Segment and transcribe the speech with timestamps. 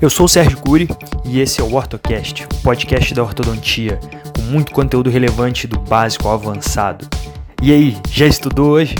[0.00, 0.86] Eu sou o Sérgio Cury
[1.24, 3.98] e esse é o OrtoCast, o podcast da ortodontia,
[4.32, 7.04] com muito conteúdo relevante do básico ao avançado.
[7.60, 8.94] E aí, já estudou hoje?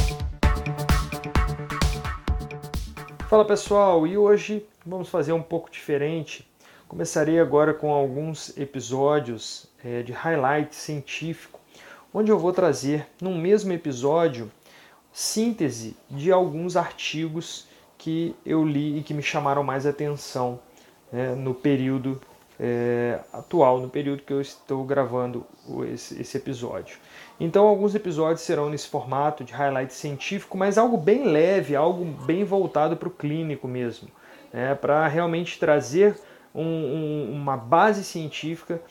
[3.28, 6.44] Fala pessoal, e hoje vamos fazer um pouco diferente.
[6.88, 11.60] Começarei agora com alguns episódios é, de highlight científico,
[12.12, 14.50] onde eu vou trazer num mesmo episódio
[15.12, 20.58] síntese de alguns artigos que eu li e que me chamaram mais atenção
[21.12, 22.20] né, no período
[22.58, 25.46] é, atual, no período que eu estou gravando
[25.92, 26.98] esse, esse, episódio.
[27.38, 32.42] Então, alguns episódios serão nesse formato de highlight científico, mas algo bem leve, algo bem
[32.44, 34.08] voltado para o clínico mesmo,
[34.52, 36.16] né, para realmente trazer
[36.54, 38.82] um, um, uma base científica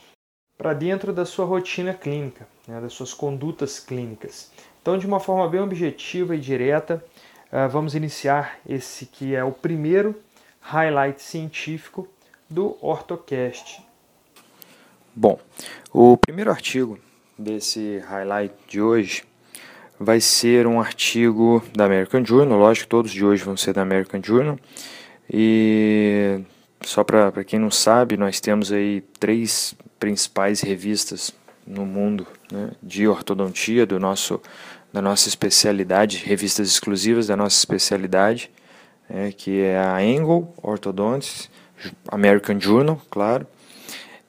[0.56, 4.50] para dentro da sua rotina clínica, né, das suas condutas clínicas.
[4.80, 7.04] Então, de uma forma bem objetiva e direta,
[7.52, 10.14] uh, vamos iniciar esse que é o primeiro
[10.60, 12.08] highlight científico
[12.48, 13.82] do OrtoCast.
[15.14, 15.38] Bom,
[15.92, 16.98] o primeiro artigo
[17.36, 19.24] desse highlight de hoje
[19.98, 24.20] vai ser um artigo da American Journal, lógico todos de hoje vão ser da American
[24.22, 24.58] Journal,
[25.30, 26.40] e
[26.82, 31.34] só para quem não sabe, nós temos aí três principais revistas
[31.66, 34.40] no mundo né, de ortodontia do nosso
[34.90, 38.50] da nossa especialidade, revistas exclusivas da nossa especialidade,
[39.10, 41.50] é, que é a Angle Orthodontics,
[42.08, 43.46] American Journal, claro,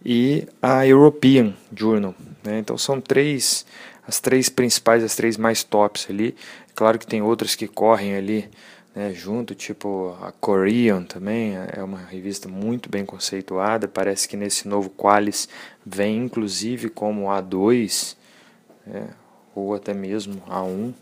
[0.03, 2.16] e a European Journal.
[2.44, 2.59] Né?
[2.59, 3.66] Então são três,
[4.08, 6.36] as três principais, as três mais tops ali.
[6.73, 8.50] Claro que tem outras que correm ali
[8.95, 13.88] né, junto, tipo a Korean também, é uma revista muito bem conceituada.
[13.88, 15.47] Parece que nesse novo Qualis
[15.86, 18.16] vem inclusive como A2,
[18.88, 19.03] é,
[19.53, 20.94] ou até mesmo A1.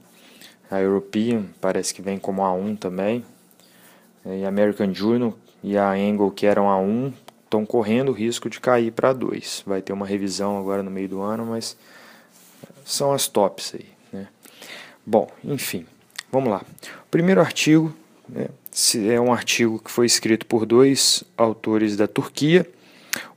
[0.70, 3.24] A European parece que vem como A1 também.
[4.26, 7.14] E American Journal e a Angle, que eram A1,
[7.44, 9.64] estão correndo o risco de cair para A2.
[9.66, 11.78] Vai ter uma revisão agora no meio do ano, mas
[12.86, 13.86] são as tops aí.
[14.12, 14.28] Né?
[15.06, 15.86] Bom, enfim,
[16.32, 16.62] vamos lá.
[17.06, 17.94] O primeiro artigo
[18.28, 18.48] né,
[19.12, 22.70] é um artigo que foi escrito por dois autores da Turquia,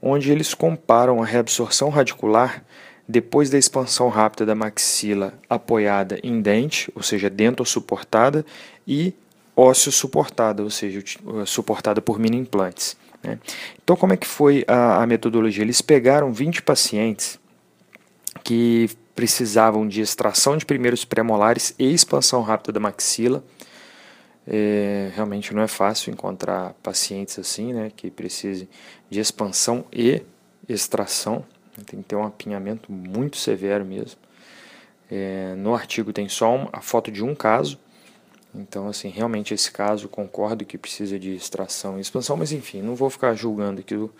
[0.03, 2.65] onde eles comparam a reabsorção radicular
[3.09, 8.47] depois da expansão rápida da maxila apoiada em dente, ou seja, dento suportada,
[8.87, 9.13] e
[9.57, 11.03] ósseo suportada, ou seja,
[11.47, 12.97] suportada por mini implantes.
[13.23, 13.39] Né?
[13.83, 15.63] Então, como é que foi a, a metodologia?
[15.63, 17.39] Eles pegaram 20 pacientes
[18.43, 23.45] que precisavam de extração de primeiros premolares e expansão rápida da maxila.
[24.47, 28.69] É, realmente não é fácil encontrar pacientes assim, né, que precisem
[29.11, 30.23] de expansão e
[30.69, 31.45] extração.
[31.87, 34.19] Tem que ter um apinhamento muito severo mesmo.
[35.11, 37.79] É, no artigo tem só uma, a foto de um caso.
[38.55, 42.95] Então, assim, realmente esse caso concordo que precisa de extração e expansão, mas enfim, não
[42.95, 44.11] vou ficar julgando aqui o,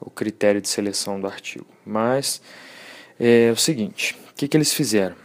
[0.00, 1.66] o critério de seleção do artigo.
[1.84, 2.42] Mas
[3.18, 5.16] é o seguinte: o que, que eles fizeram?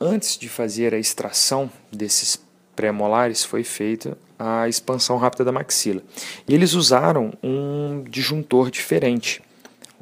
[0.00, 2.40] Antes de fazer a extração desses
[2.76, 6.02] pré-molares, foi feita a expansão rápida da maxila.
[6.46, 9.42] E eles usaram um disjuntor diferente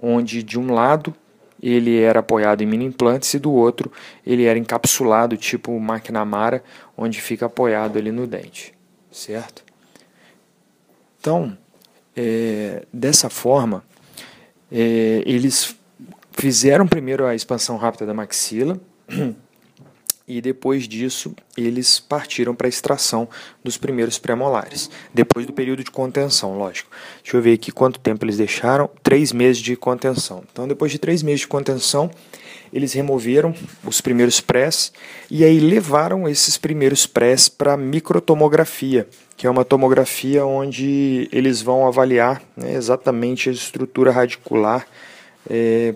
[0.00, 1.14] onde de um lado
[1.62, 3.92] ele era apoiado em mini implantes e do outro
[4.26, 6.62] ele era encapsulado, tipo McNamara,
[6.96, 8.74] onde fica apoiado ali no dente,
[9.10, 9.62] certo?
[11.20, 11.56] Então,
[12.16, 13.84] é, dessa forma,
[14.70, 15.76] é, eles
[16.32, 18.80] fizeram primeiro a expansão rápida da maxila
[20.36, 23.28] e depois disso eles partiram para a extração
[23.62, 26.90] dos primeiros premolares, depois do período de contenção, lógico.
[27.22, 30.42] Deixa eu ver aqui quanto tempo eles deixaram, três meses de contenção.
[30.50, 32.10] Então, depois de três meses de contenção,
[32.72, 33.54] eles removeram
[33.84, 34.92] os primeiros prés
[35.30, 39.06] e aí levaram esses primeiros prés para microtomografia,
[39.36, 44.86] que é uma tomografia onde eles vão avaliar né, exatamente a estrutura radicular
[45.48, 45.94] é,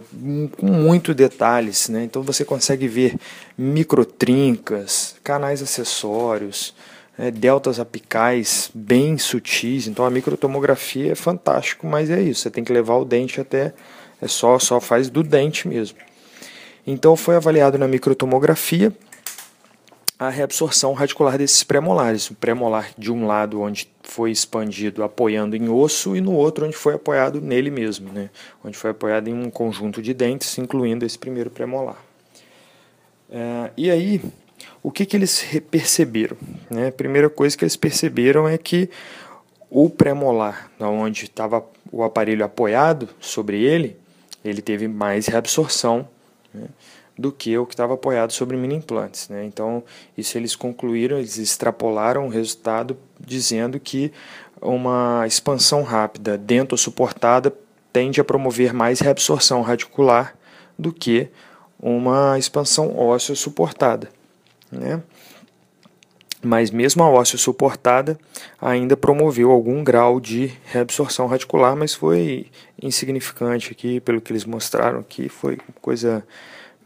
[0.56, 2.04] com muito detalhes, né?
[2.04, 3.16] então você consegue ver
[3.56, 6.74] microtrincas, canais acessórios,
[7.18, 12.64] é, deltas apicais bem sutis, então a microtomografia é fantástico, mas é isso, você tem
[12.64, 13.72] que levar o dente até,
[14.20, 15.98] é só, só faz do dente mesmo.
[16.86, 18.92] Então foi avaliado na microtomografia
[20.18, 22.30] a reabsorção radicular desses premolares.
[22.30, 26.74] O premolar de um lado onde foi expandido apoiando em osso e no outro onde
[26.74, 28.30] foi apoiado nele mesmo, né?
[28.64, 32.02] onde foi apoiado em um conjunto de dentes, incluindo esse primeiro premolar.
[33.30, 34.22] É, e aí,
[34.82, 36.38] o que, que eles perceberam?
[36.70, 36.88] Né?
[36.88, 38.88] A primeira coisa que eles perceberam é que
[39.68, 41.62] o premolar, onde estava
[41.92, 43.98] o aparelho apoiado sobre ele,
[44.42, 46.08] ele teve mais reabsorção,
[46.54, 46.68] né?
[47.18, 49.28] Do que o que estava apoiado sobre mini implantes.
[49.28, 49.44] Né?
[49.44, 49.82] Então,
[50.16, 54.12] isso eles concluíram, eles extrapolaram o resultado dizendo que
[54.60, 57.52] uma expansão rápida dentro suportada
[57.92, 60.36] tende a promover mais reabsorção radicular
[60.78, 61.28] do que
[61.80, 64.08] uma expansão óssea suportada.
[64.70, 65.02] Né?
[66.42, 68.18] Mas mesmo a óssea suportada
[68.60, 72.46] ainda promoveu algum grau de reabsorção radicular, mas foi
[72.80, 76.24] insignificante aqui, pelo que eles mostraram aqui, foi coisa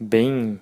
[0.01, 0.59] bem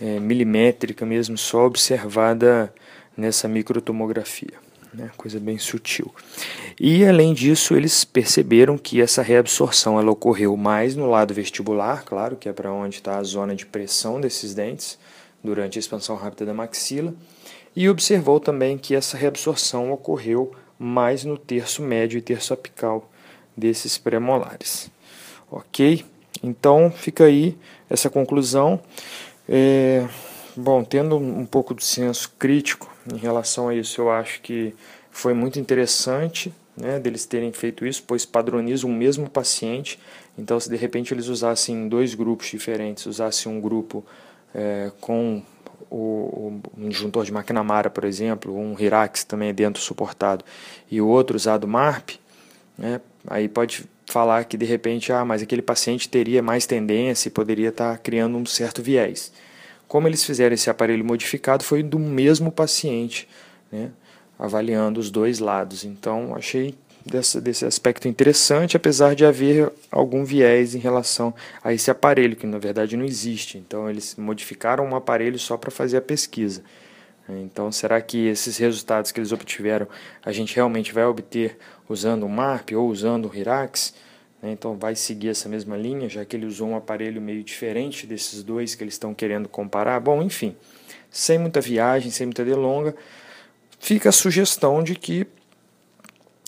[0.00, 2.72] é, milimétrica mesmo, só observada
[3.16, 4.54] nessa microtomografia,
[4.92, 5.10] né?
[5.16, 6.12] coisa bem sutil.
[6.78, 12.36] E além disso, eles perceberam que essa reabsorção ela ocorreu mais no lado vestibular, claro,
[12.36, 14.98] que é para onde está a zona de pressão desses dentes,
[15.42, 17.14] durante a expansão rápida da maxila,
[17.74, 23.10] e observou também que essa reabsorção ocorreu mais no terço médio e terço apical
[23.56, 24.90] desses premolares.
[25.50, 26.04] Ok?
[26.42, 27.56] Então fica aí
[27.88, 28.80] essa conclusão.
[29.48, 30.06] É,
[30.56, 34.74] bom, tendo um pouco de senso crítico em relação a isso, eu acho que
[35.10, 39.98] foi muito interessante né, deles terem feito isso, pois padronizam o mesmo paciente.
[40.36, 44.04] Então, se de repente eles usassem dois grupos diferentes, usassem um grupo
[44.54, 45.42] é, com
[45.90, 50.44] o, um disjuntor de McNamara, por exemplo, um Hirax também dentro suportado,
[50.90, 52.18] e o outro usado MARP,
[52.76, 57.32] né, aí pode falar que de repente, ah, mas aquele paciente teria mais tendência e
[57.32, 59.32] poderia estar criando um certo viés.
[59.88, 63.28] Como eles fizeram esse aparelho modificado, foi do mesmo paciente,
[63.70, 63.90] né,
[64.38, 65.84] avaliando os dois lados.
[65.84, 66.74] Então, achei
[67.04, 71.32] desse aspecto interessante, apesar de haver algum viés em relação
[71.62, 73.58] a esse aparelho, que na verdade não existe.
[73.58, 76.62] Então, eles modificaram um aparelho só para fazer a pesquisa.
[77.28, 79.88] Então, será que esses resultados que eles obtiveram
[80.24, 81.58] a gente realmente vai obter
[81.88, 83.94] usando o MARP ou usando o Hirax?
[84.42, 84.52] Né?
[84.52, 88.42] Então, vai seguir essa mesma linha, já que ele usou um aparelho meio diferente desses
[88.42, 89.98] dois que eles estão querendo comparar?
[90.00, 90.54] Bom, enfim,
[91.10, 92.94] sem muita viagem, sem muita delonga,
[93.78, 95.26] fica a sugestão de que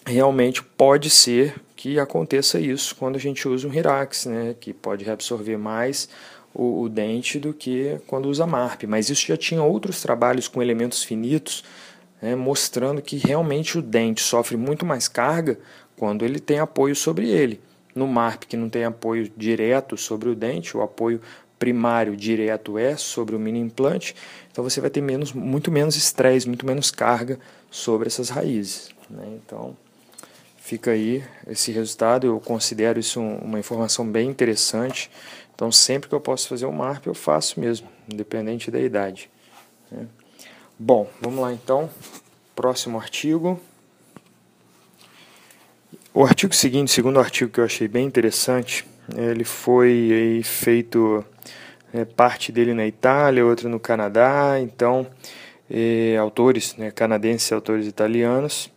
[0.07, 4.55] realmente pode ser que aconteça isso quando a gente usa um Hirax, né?
[4.59, 6.09] que pode reabsorver mais
[6.55, 8.85] o, o, dente do que quando usa MARP.
[8.85, 11.65] Mas isso já tinha outros trabalhos com elementos finitos,
[12.21, 15.59] né, mostrando que realmente o dente sofre muito mais carga
[15.97, 17.61] quando ele tem apoio sobre ele.
[17.95, 21.21] No MARP, que não tem apoio direto sobre o dente, o apoio
[21.59, 24.15] primário direto é sobre o mini implante,
[24.51, 27.39] então você vai ter menos, muito menos estresse, muito menos carga
[27.71, 28.91] sobre essas raízes.
[29.11, 29.25] Né?
[29.45, 29.77] Então,
[30.57, 32.27] fica aí esse resultado.
[32.27, 35.11] Eu considero isso uma informação bem interessante.
[35.59, 39.29] Então, sempre que eu posso fazer um MARP, eu faço mesmo, independente da idade.
[39.91, 40.07] Né?
[40.79, 41.91] Bom, vamos lá então.
[42.55, 43.61] Próximo artigo.
[46.15, 51.25] O artigo seguinte, segundo artigo que eu achei bem interessante, ele foi feito
[51.93, 55.09] é, parte dele na Itália, outro no Canadá, então
[55.69, 58.71] é, autores né, canadenses e autores italianos,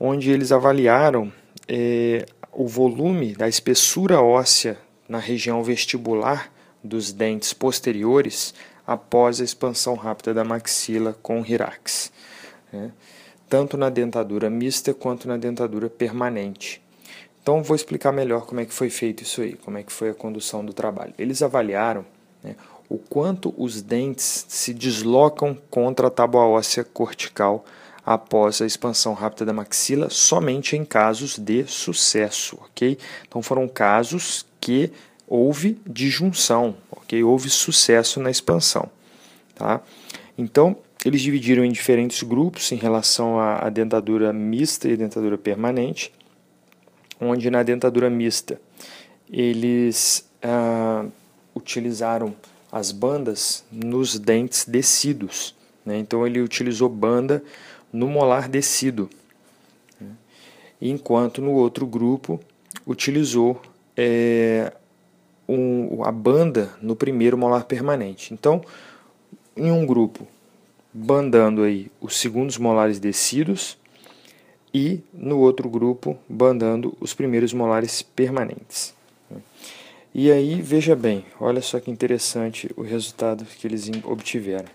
[0.00, 1.30] onde eles avaliaram
[1.68, 2.24] é,
[2.54, 6.52] o volume da espessura óssea na região vestibular
[6.82, 8.54] dos dentes posteriores
[8.86, 12.12] após a expansão rápida da maxila com Hirax,
[12.72, 12.92] né?
[13.48, 16.82] tanto na dentadura mista quanto na dentadura permanente.
[17.42, 20.10] Então vou explicar melhor como é que foi feito isso aí, como é que foi
[20.10, 21.14] a condução do trabalho.
[21.18, 22.04] Eles avaliaram
[22.42, 22.54] né,
[22.88, 27.64] o quanto os dentes se deslocam contra a tábua óssea cortical
[28.04, 32.96] após a expansão rápida da maxila somente em casos de sucesso, ok?
[33.26, 34.92] Então foram casos que
[35.26, 37.24] houve disjunção, ok?
[37.24, 38.90] Houve sucesso na expansão,
[39.54, 39.80] tá?
[40.36, 46.12] Então eles dividiram em diferentes grupos em relação à dentadura mista e dentadura permanente,
[47.18, 48.60] onde na dentadura mista
[49.32, 51.06] eles ah,
[51.54, 52.36] utilizaram
[52.70, 55.96] as bandas nos dentes descidos, né?
[55.98, 57.42] Então ele utilizou banda
[57.90, 59.08] no molar descido,
[59.98, 60.10] né?
[60.78, 62.38] enquanto no outro grupo
[62.86, 63.58] utilizou
[64.00, 64.72] é,
[65.48, 68.32] um, a banda no primeiro molar permanente.
[68.32, 68.62] Então,
[69.56, 70.24] em um grupo,
[70.94, 73.76] bandando aí os segundos molares descidos
[74.72, 78.94] e no outro grupo, bandando os primeiros molares permanentes.
[80.14, 84.68] E aí, veja bem, olha só que interessante o resultado que eles obtiveram.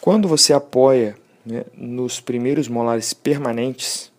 [0.00, 4.12] Quando você apoia né, nos primeiros molares permanentes,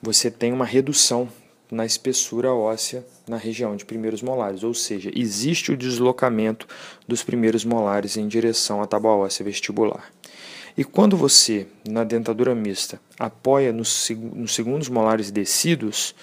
[0.00, 1.28] você tem uma redução
[1.70, 6.66] na espessura óssea na região de primeiros molares, ou seja, existe o deslocamento
[7.06, 10.10] dos primeiros molares em direção à tábua óssea vestibular.
[10.76, 16.14] E quando você, na dentadura mista, apoia nos, nos segundos molares descidos,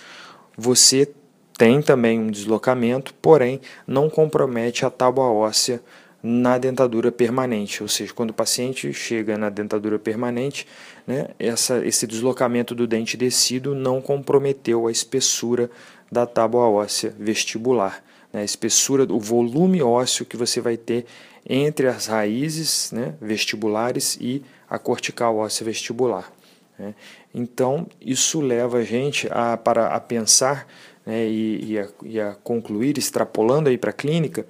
[0.57, 1.11] você
[1.57, 5.81] tem também um deslocamento, porém não compromete a tábua óssea
[6.21, 10.67] na dentadura permanente, ou seja, quando o paciente chega na dentadura permanente,
[11.05, 15.69] né, essa, esse deslocamento do dente descido não comprometeu a espessura
[16.12, 21.05] da tábua óssea vestibular, né, a espessura, o volume ósseo que você vai ter
[21.47, 26.31] entre as raízes né, vestibulares e a cortical óssea vestibular.
[26.77, 26.93] Né.
[27.33, 30.67] Então, isso leva a gente a, para, a pensar
[31.05, 34.45] né, e, e, a, e a concluir, extrapolando aí para a clínica,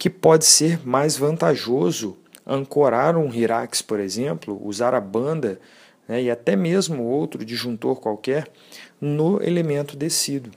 [0.00, 2.16] que pode ser mais vantajoso
[2.46, 5.60] ancorar um Hirax, por exemplo, usar a banda
[6.08, 8.50] né, e até mesmo outro disjuntor qualquer
[8.98, 10.50] no elemento descido.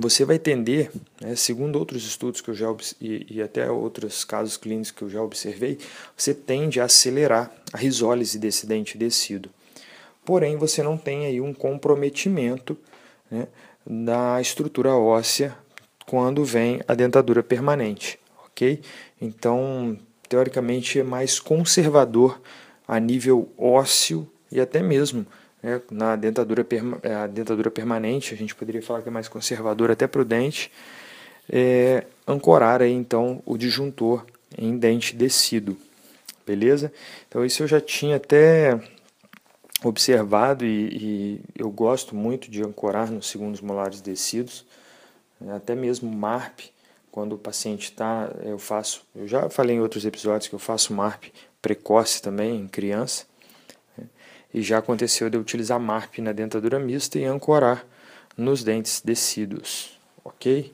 [0.00, 4.56] Você vai tender, né, segundo outros estudos que eu já e, e até outros casos
[4.56, 5.78] clínicos que eu já observei,
[6.16, 9.48] você tende a acelerar a risólise desse dente descido.
[10.24, 12.76] Porém, você não tem aí um comprometimento
[13.30, 13.46] né,
[13.86, 15.56] da estrutura óssea
[16.04, 18.23] quando vem a dentadura permanente
[18.54, 18.80] ok?
[19.20, 22.40] Então, teoricamente, é mais conservador
[22.86, 25.26] a nível ósseo e até mesmo
[25.62, 26.64] né, na dentadura,
[27.02, 30.24] é, a dentadura permanente, a gente poderia falar que é mais conservador até para o
[30.24, 30.70] dente,
[31.50, 34.24] é, ancorar aí, então o disjuntor
[34.56, 35.76] em dente descido,
[36.46, 36.92] beleza?
[37.28, 38.78] Então isso eu já tinha até
[39.82, 44.64] observado e, e eu gosto muito de ancorar nos segundos molares descidos,
[45.54, 46.73] até mesmo MARP,
[47.14, 50.92] quando o paciente está, eu faço, eu já falei em outros episódios que eu faço
[50.92, 51.26] MARP
[51.62, 53.24] precoce também em criança,
[53.96, 54.06] né?
[54.52, 57.86] e já aconteceu de eu utilizar MARP na dentadura mista e ancorar
[58.36, 60.72] nos dentes descidos, ok?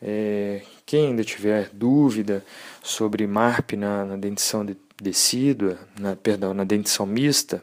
[0.00, 2.42] É, quem ainda tiver dúvida
[2.82, 7.62] sobre MARP na, na dentição de, decídua, na, perdão, na dentição mista,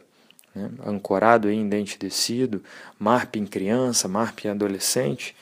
[0.54, 2.62] né, ancorado em dente descido,
[3.00, 5.34] MARP em criança, MARP em adolescente,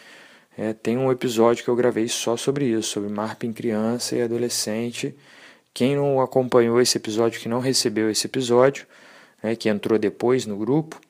[0.57, 4.23] é, tem um episódio que eu gravei só sobre isso, sobre MARP em criança e
[4.23, 5.15] adolescente.
[5.73, 8.87] Quem não acompanhou esse episódio, que não recebeu esse episódio,
[9.43, 11.01] né, que entrou depois no grupo,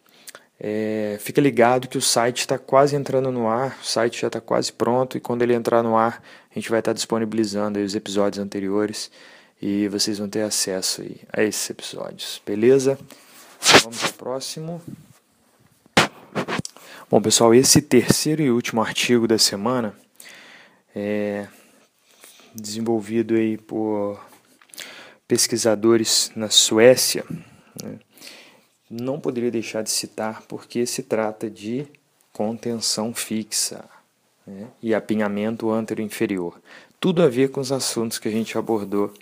[0.63, 4.43] é, fica ligado que o site está quase entrando no ar, o site já está
[4.43, 7.95] quase pronto e quando ele entrar no ar, a gente vai estar tá disponibilizando os
[7.95, 9.11] episódios anteriores
[9.61, 12.99] e vocês vão ter acesso a esses episódios, beleza?
[13.83, 14.83] Vamos ao próximo.
[17.11, 19.97] Bom, pessoal, esse terceiro e último artigo da semana
[20.95, 21.49] é
[22.55, 24.25] desenvolvido aí por
[25.27, 27.25] pesquisadores na Suécia.
[27.83, 27.99] Né?
[28.89, 31.85] Não poderia deixar de citar porque se trata de
[32.33, 33.85] contenção fixa
[34.47, 34.69] né?
[34.81, 36.63] e apinhamento anterior-inferior.
[37.01, 39.13] Tudo a ver com os assuntos que a gente abordou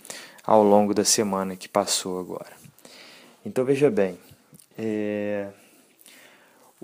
[0.43, 2.55] ao longo da semana que passou agora.
[3.43, 4.15] Então veja bem,
[4.77, 5.47] é,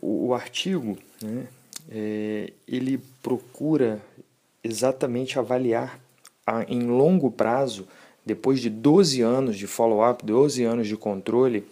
[0.01, 1.47] o, o artigo, né,
[1.89, 4.01] é, ele procura
[4.63, 5.99] exatamente avaliar
[6.45, 7.87] a, em longo prazo,
[8.25, 11.63] depois de 12 anos de follow-up, 12 anos de controle,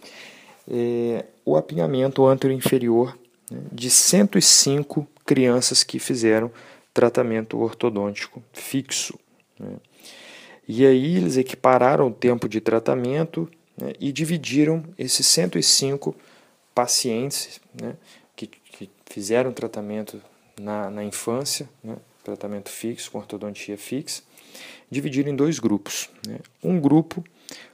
[0.69, 3.17] é, o apinhamento anterior-inferior
[3.49, 6.51] né, de 105 crianças que fizeram
[6.93, 9.17] tratamento ortodôntico fixo.
[9.59, 9.75] Né.
[10.67, 16.15] E aí eles equipararam o tempo de tratamento né, e dividiram esses 105
[16.73, 17.95] pacientes né,
[18.35, 20.21] que, que fizeram tratamento
[20.59, 24.23] na, na infância, né, tratamento fixo, com ortodontia fixa,
[24.89, 26.09] dividiram em dois grupos.
[26.27, 26.39] Né.
[26.63, 27.23] Um grupo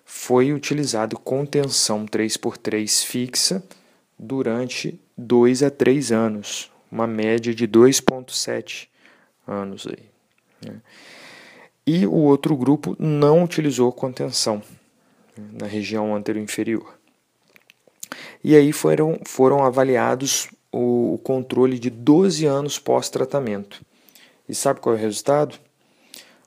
[0.06, 3.63] foi utilizado contenção 3x3 fixa
[4.18, 8.88] durante 2 a 3 anos, uma média de 2,7
[9.48, 9.88] anos.
[9.88, 10.10] Aí,
[10.65, 10.82] né.
[11.86, 14.62] E o outro grupo não utilizou contenção
[15.36, 16.99] né, na região anterior-inferior.
[18.44, 23.82] E aí foram, foram avaliados o, o controle de 12 anos pós-tratamento.
[24.48, 25.60] E sabe qual é o resultado?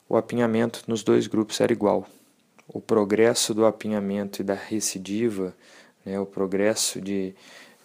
[0.09, 2.07] O apinhamento nos dois grupos era igual.
[2.69, 5.55] O progresso do apinhamento e da recidiva,
[6.05, 7.35] né, o progresso de,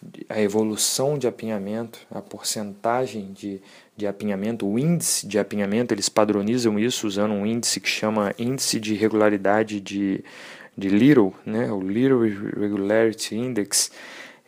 [0.02, 3.62] de, a evolução de apinhamento, a porcentagem de,
[3.96, 8.80] de apinhamento, o índice de apinhamento, eles padronizam isso usando um índice que chama índice
[8.80, 10.24] de regularidade de,
[10.78, 13.92] de Little, né, o Little Regularity Index,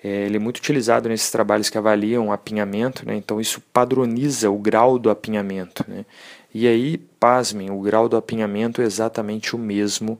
[0.04, 4.58] é, ele é muito utilizado nesses trabalhos que avaliam apinhamento, né, então isso padroniza o
[4.58, 5.84] grau do apinhamento.
[5.88, 6.06] Né,
[6.54, 10.20] e aí, pasmem, o grau do apinhamento é exatamente o mesmo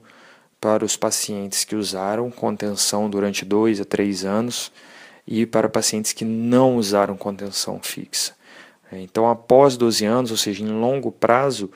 [0.60, 4.70] para os pacientes que usaram contenção durante dois a três anos
[5.26, 8.34] e para pacientes que não usaram contenção fixa.
[8.92, 11.70] Então, após 12 anos, ou seja, em longo prazo,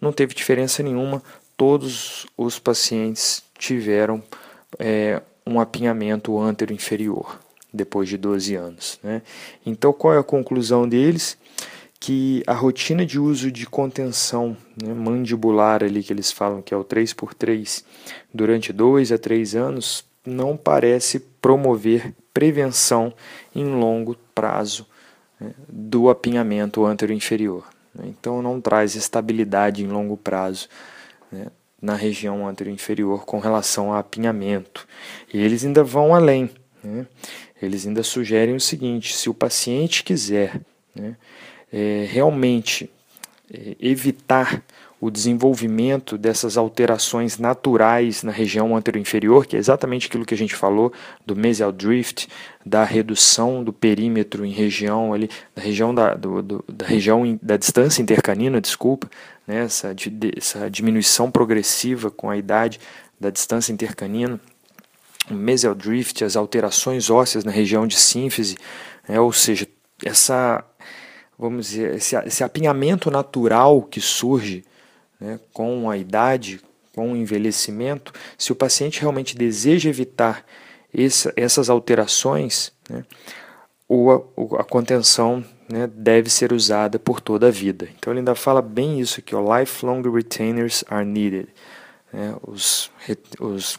[0.00, 1.22] não teve diferença nenhuma,
[1.56, 4.22] todos os pacientes tiveram
[4.78, 7.38] é, um apinhamento antero-inferior
[7.72, 8.98] depois de 12 anos.
[9.02, 9.22] Né?
[9.66, 11.36] Então, qual é a conclusão deles?
[12.00, 16.76] que a rotina de uso de contenção né, mandibular ali que eles falam que é
[16.76, 17.84] o 3x3
[18.32, 23.12] durante 2 a 3 anos não parece promover prevenção
[23.54, 24.86] em longo prazo
[25.40, 27.64] né, do apinhamento anteroinferior.
[27.94, 28.04] Né.
[28.06, 30.68] Então não traz estabilidade em longo prazo
[31.32, 31.48] né,
[31.80, 34.86] na região anteroinferior com relação a apinhamento.
[35.32, 36.50] E eles ainda vão além.
[36.82, 37.06] Né.
[37.60, 40.60] Eles ainda sugerem o seguinte: se o paciente quiser
[40.94, 41.16] né,
[41.72, 42.90] é, realmente
[43.52, 44.62] é, evitar
[45.00, 50.56] o desenvolvimento dessas alterações naturais na região anteroinferior, que é exatamente aquilo que a gente
[50.56, 50.92] falou
[51.24, 52.28] do mesial drift,
[52.66, 57.56] da redução do perímetro em região ali, da região da, do, do, da região da
[57.56, 59.08] distância intercanina, desculpa,
[59.48, 59.96] né, essa,
[60.36, 62.78] essa diminuição progressiva com a idade
[63.18, 64.38] da distância intercanina,
[65.30, 68.56] o mesial drift, as alterações ósseas na região de sínfise,
[69.08, 69.66] né, ou seja,
[70.04, 70.62] essa
[71.38, 74.64] vamos dizer, esse, esse apinhamento natural que surge
[75.20, 76.60] né, com a idade,
[76.94, 80.44] com o envelhecimento, se o paciente realmente deseja evitar
[80.92, 83.04] essa, essas alterações, né,
[83.88, 84.10] o,
[84.58, 87.88] a contenção né, deve ser usada por toda a vida.
[87.96, 91.48] Então ele ainda fala bem isso aqui, ó, lifelong retainers are needed.
[92.12, 92.90] Né, os,
[93.38, 93.78] os,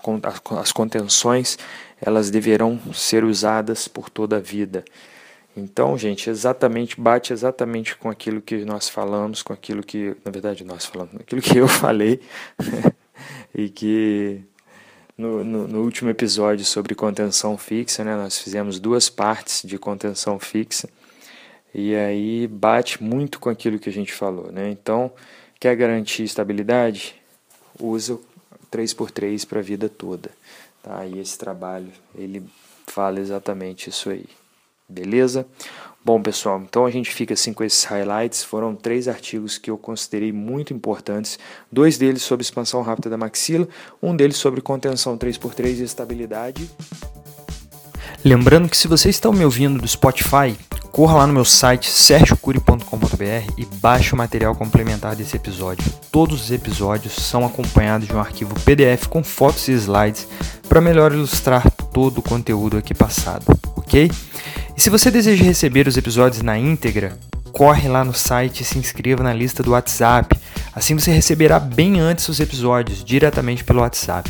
[0.57, 1.57] as contenções
[1.99, 4.85] elas deverão ser usadas por toda a vida.
[5.57, 10.63] Então, gente, exatamente bate exatamente com aquilo que nós falamos, com aquilo que, na verdade,
[10.63, 12.21] nós falamos, aquilo que eu falei
[13.53, 14.41] e que
[15.17, 20.39] no, no, no, último episódio sobre contenção fixa, né, nós fizemos duas partes de contenção
[20.39, 20.87] fixa
[21.73, 24.69] e aí bate muito com aquilo que a gente falou, né?
[24.69, 25.11] Então,
[25.59, 27.15] quer garantir estabilidade?
[27.79, 28.19] Usa
[28.71, 30.31] 3x3 para a vida toda,
[30.81, 31.05] tá?
[31.05, 32.43] E esse trabalho, ele
[32.87, 34.25] fala exatamente isso aí.
[34.87, 35.45] Beleza?
[36.03, 38.43] Bom, pessoal, então a gente fica assim com esses highlights.
[38.43, 41.37] Foram três artigos que eu considerei muito importantes.
[41.71, 43.67] Dois deles sobre expansão rápida da maxila,
[44.01, 46.69] um deles sobre contenção 3x3 e estabilidade.
[48.25, 50.57] Lembrando que se você está me ouvindo do Spotify,
[50.91, 55.83] corra lá no meu site sergiocuri.com.br e baixe o material complementar desse episódio.
[56.11, 60.27] Todos os episódios são acompanhados de um arquivo PDF com fotos e slides
[60.67, 64.11] para melhor ilustrar todo o conteúdo aqui passado, ok?
[64.75, 67.17] E se você deseja receber os episódios na íntegra,
[67.51, 70.39] corre lá no site e se inscreva na lista do WhatsApp.
[70.73, 74.29] Assim você receberá bem antes os episódios, diretamente pelo WhatsApp.